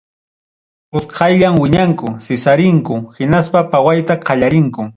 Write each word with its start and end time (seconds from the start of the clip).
Utqayllam 0.99 1.55
wiñanku, 1.63 2.07
sisarinku, 2.25 2.95
hinaspa 3.17 3.59
pawayta 3.71 4.13
qallarinku. 4.27 4.81